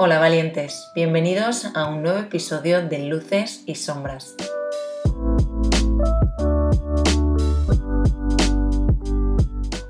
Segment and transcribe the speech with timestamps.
[0.00, 4.36] Hola valientes, bienvenidos a un nuevo episodio de Luces y Sombras.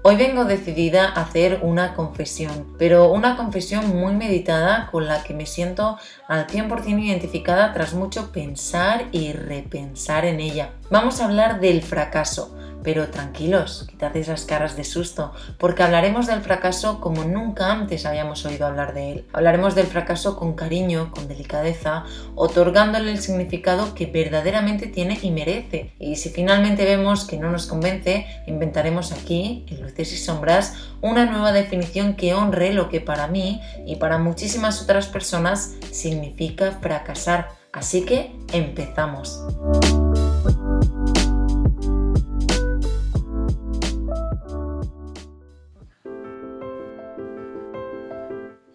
[0.03, 5.35] Hoy vengo decidida a hacer una confesión, pero una confesión muy meditada con la que
[5.35, 10.71] me siento al 100% identificada tras mucho pensar y repensar en ella.
[10.91, 12.58] Vamos a hablar del fracaso,
[12.89, 18.47] pero tranquilos, quitad esas caras de susto, porque hablaremos del fracaso como nunca antes habíamos
[18.47, 19.27] oído hablar de él.
[19.35, 25.93] Hablaremos del fracaso con cariño, con delicadeza, otorgándole el significado que verdaderamente tiene y merece.
[25.99, 31.27] Y si finalmente vemos que no nos convence, inventaremos aquí, en Luces y Sombras, una
[31.27, 37.51] nueva definición que honre lo que para mí y para muchísimas otras personas significa fracasar.
[37.71, 39.45] Así que empezamos.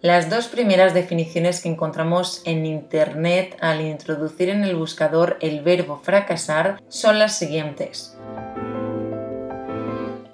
[0.04, 5.98] Las dos primeras definiciones que encontramos en Internet al introducir en el buscador el verbo
[6.04, 8.14] fracasar son las siguientes.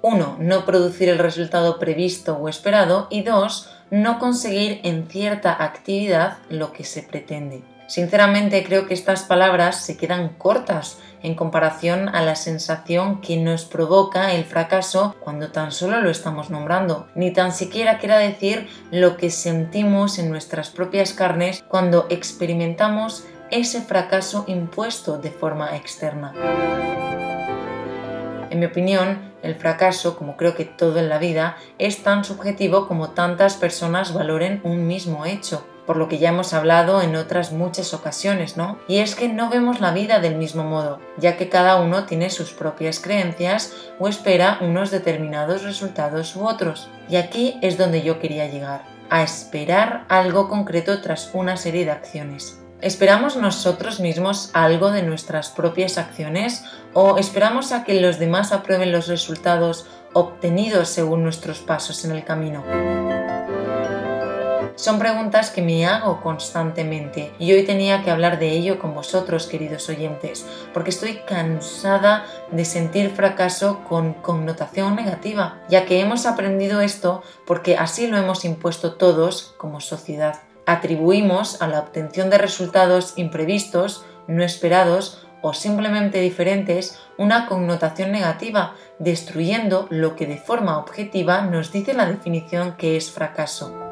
[0.01, 0.37] 1.
[0.41, 3.69] No producir el resultado previsto o esperado y 2.
[3.91, 7.61] No conseguir en cierta actividad lo que se pretende.
[7.91, 13.65] Sinceramente creo que estas palabras se quedan cortas en comparación a la sensación que nos
[13.65, 19.17] provoca el fracaso cuando tan solo lo estamos nombrando, ni tan siquiera quiera decir lo
[19.17, 26.31] que sentimos en nuestras propias carnes cuando experimentamos ese fracaso impuesto de forma externa.
[28.49, 32.87] En mi opinión, el fracaso, como creo que todo en la vida, es tan subjetivo
[32.87, 37.51] como tantas personas valoren un mismo hecho por lo que ya hemos hablado en otras
[37.51, 38.79] muchas ocasiones, ¿no?
[38.87, 42.29] Y es que no vemos la vida del mismo modo, ya que cada uno tiene
[42.29, 46.89] sus propias creencias o espera unos determinados resultados u otros.
[47.09, 51.91] Y aquí es donde yo quería llegar, a esperar algo concreto tras una serie de
[51.91, 52.57] acciones.
[52.81, 58.91] ¿Esperamos nosotros mismos algo de nuestras propias acciones o esperamos a que los demás aprueben
[58.91, 62.63] los resultados obtenidos según nuestros pasos en el camino?
[64.81, 69.45] Son preguntas que me hago constantemente y hoy tenía que hablar de ello con vosotros,
[69.45, 70.43] queridos oyentes,
[70.73, 77.77] porque estoy cansada de sentir fracaso con connotación negativa, ya que hemos aprendido esto porque
[77.77, 80.39] así lo hemos impuesto todos como sociedad.
[80.65, 88.73] Atribuimos a la obtención de resultados imprevistos, no esperados o simplemente diferentes una connotación negativa,
[88.97, 93.90] destruyendo lo que de forma objetiva nos dice la definición que es fracaso.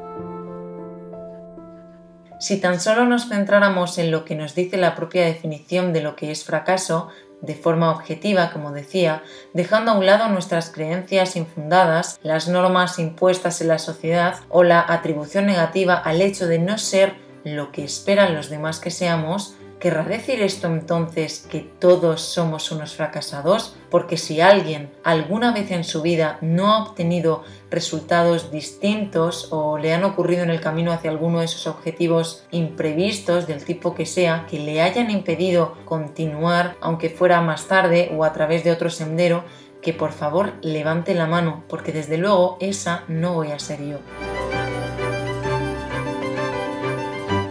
[2.40, 6.16] Si tan solo nos centráramos en lo que nos dice la propia definición de lo
[6.16, 7.10] que es fracaso,
[7.42, 9.24] de forma objetiva, como decía,
[9.54, 14.84] dejando a un lado nuestras creencias infundadas, las normas impuestas en la sociedad o la
[14.88, 20.04] atribución negativa al hecho de no ser lo que esperan los demás que seamos, ¿Querrá
[20.04, 23.78] decir esto entonces que todos somos unos fracasados?
[23.90, 29.94] Porque si alguien alguna vez en su vida no ha obtenido resultados distintos o le
[29.94, 34.48] han ocurrido en el camino hacia alguno de esos objetivos imprevistos del tipo que sea,
[34.50, 39.46] que le hayan impedido continuar, aunque fuera más tarde o a través de otro sendero,
[39.82, 44.00] que por favor levante la mano, porque desde luego esa no voy a ser yo.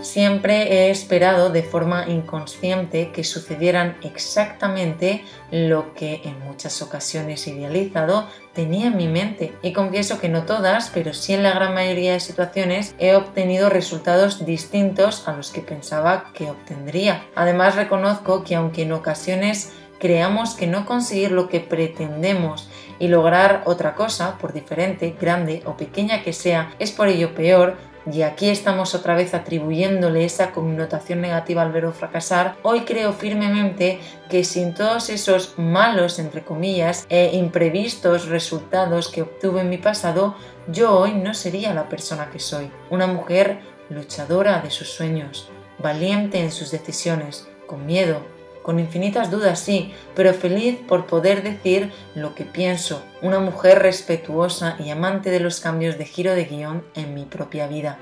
[0.09, 8.27] Siempre he esperado de forma inconsciente que sucedieran exactamente lo que en muchas ocasiones idealizado
[8.55, 12.15] tenía en mi mente y confieso que no todas, pero sí en la gran mayoría
[12.15, 17.27] de situaciones he obtenido resultados distintos a los que pensaba que obtendría.
[17.35, 23.63] Además reconozco que aunque en ocasiones creamos que no conseguir lo que pretendemos y lograr
[23.67, 27.77] otra cosa, por diferente, grande o pequeña que sea, es por ello peor,
[28.13, 34.01] y aquí estamos otra vez atribuyéndole esa connotación negativa al verbo fracasar, hoy creo firmemente
[34.29, 40.35] que sin todos esos malos, entre comillas, e imprevistos resultados que obtuve en mi pasado,
[40.69, 42.71] yo hoy no sería la persona que soy.
[42.91, 43.61] Una mujer
[43.91, 48.38] luchadora de sus sueños, valiente en sus decisiones, con miedo,
[48.69, 54.77] con infinitas dudas, sí, pero feliz por poder decir lo que pienso, una mujer respetuosa
[54.79, 57.99] y amante de los cambios de giro de guion en mi propia vida.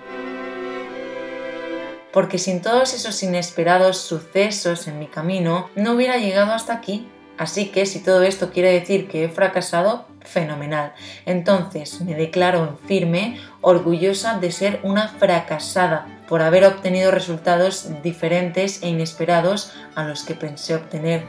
[2.12, 7.06] Porque sin todos esos inesperados sucesos en mi camino, no hubiera llegado hasta aquí.
[7.38, 10.93] Así que si todo esto quiere decir que he fracasado, fenomenal.
[11.25, 18.82] Entonces me declaro en firme, orgullosa de ser una fracasada por haber obtenido resultados diferentes
[18.82, 21.25] e inesperados a los que pensé obtener.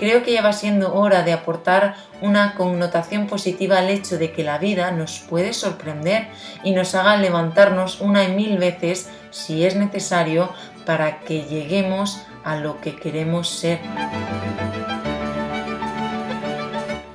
[0.00, 4.42] Creo que ya va siendo hora de aportar una connotación positiva al hecho de que
[4.42, 6.28] la vida nos puede sorprender
[6.64, 10.50] y nos haga levantarnos una y mil veces si es necesario
[10.86, 13.78] para que lleguemos a lo que queremos ser.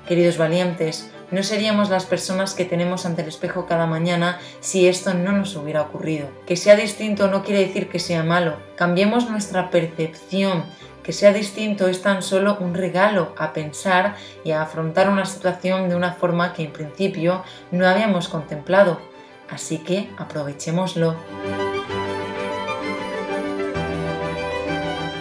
[0.08, 5.16] Queridos valientes, no seríamos las personas que tenemos ante el espejo cada mañana si esto
[5.16, 6.28] no nos hubiera ocurrido.
[6.46, 8.58] Que sea distinto no quiere decir que sea malo.
[8.76, 10.64] Cambiemos nuestra percepción.
[11.04, 15.90] Que sea distinto es tan solo un regalo a pensar y a afrontar una situación
[15.90, 19.00] de una forma que en principio no habíamos contemplado.
[19.50, 21.16] Así que aprovechémoslo.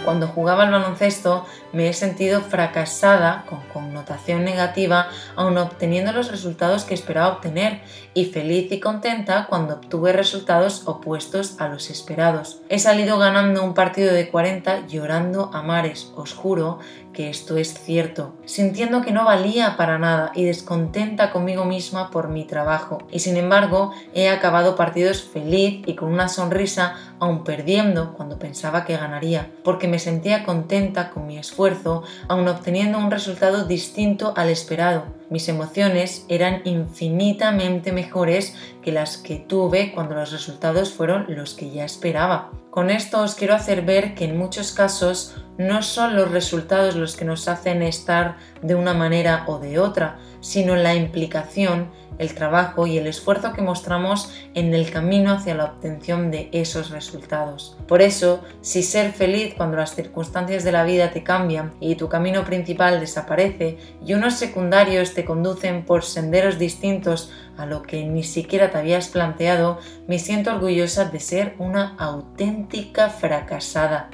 [0.05, 6.83] Cuando jugaba al baloncesto me he sentido fracasada con connotación negativa aun obteniendo los resultados
[6.83, 7.81] que esperaba obtener
[8.13, 12.61] y feliz y contenta cuando obtuve resultados opuestos a los esperados.
[12.69, 16.77] He salido ganando un partido de 40 llorando a mares, os juro
[17.15, 22.27] que esto es cierto, sintiendo que no valía para nada y descontenta conmigo misma por
[22.27, 22.99] mi trabajo.
[23.09, 28.85] Y sin embargo, he acabado partidos feliz y con una sonrisa, aun perdiendo cuando pensaba
[28.85, 34.49] que ganaría, porque me sentía contenta con mi esfuerzo, aun obteniendo un resultado distinto al
[34.49, 35.05] esperado.
[35.29, 41.71] Mis emociones eran infinitamente mejores que las que tuve cuando los resultados fueron los que
[41.71, 42.51] ya esperaba.
[42.75, 47.15] Con esto os quiero hacer ver que en muchos casos no son los resultados los
[47.15, 52.87] que nos hacen estar de una manera o de otra, sino la implicación el trabajo
[52.87, 57.77] y el esfuerzo que mostramos en el camino hacia la obtención de esos resultados.
[57.87, 62.09] Por eso, si ser feliz cuando las circunstancias de la vida te cambian y tu
[62.09, 68.23] camino principal desaparece y unos secundarios te conducen por senderos distintos a lo que ni
[68.23, 74.09] siquiera te habías planteado, me siento orgullosa de ser una auténtica fracasada.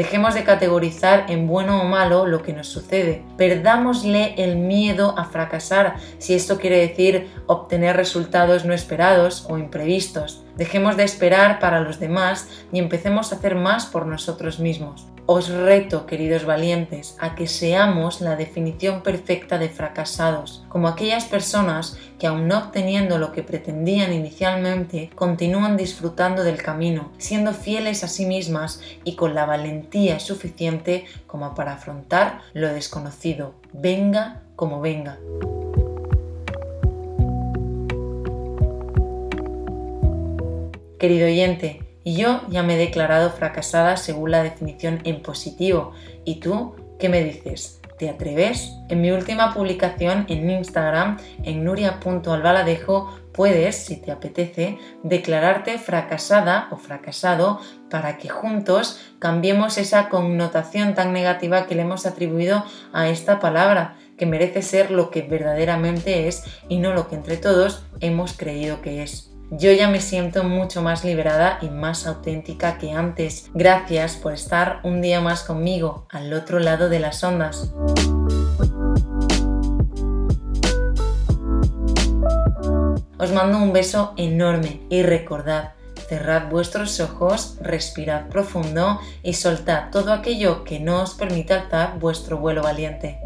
[0.00, 3.22] Dejemos de categorizar en bueno o malo lo que nos sucede.
[3.36, 10.42] Perdámosle el miedo a fracasar, si esto quiere decir obtener resultados no esperados o imprevistos.
[10.56, 15.06] Dejemos de esperar para los demás y empecemos a hacer más por nosotros mismos.
[15.26, 21.98] Os reto, queridos valientes, a que seamos la definición perfecta de fracasados, como aquellas personas
[22.18, 28.08] que aun no obteniendo lo que pretendían inicialmente, continúan disfrutando del camino, siendo fieles a
[28.08, 35.18] sí mismas y con la valentía suficiente como para afrontar lo desconocido, venga como venga.
[40.98, 45.92] Querido oyente, yo ya me he declarado fracasada según la definición en positivo.
[46.24, 47.80] ¿Y tú qué me dices?
[47.98, 48.72] ¿Te atreves?
[48.88, 56.76] En mi última publicación en Instagram, en nuria.albaladejo, puedes, si te apetece, declararte fracasada o
[56.76, 57.60] fracasado
[57.90, 62.64] para que juntos cambiemos esa connotación tan negativa que le hemos atribuido
[62.94, 67.36] a esta palabra, que merece ser lo que verdaderamente es y no lo que entre
[67.36, 69.29] todos hemos creído que es.
[69.52, 73.50] Yo ya me siento mucho más liberada y más auténtica que antes.
[73.52, 77.72] Gracias por estar un día más conmigo al otro lado de las ondas.
[83.18, 85.72] Os mando un beso enorme y recordad,
[86.08, 92.38] cerrad vuestros ojos, respirad profundo y soltad todo aquello que no os permita alzar vuestro
[92.38, 93.18] vuelo valiente.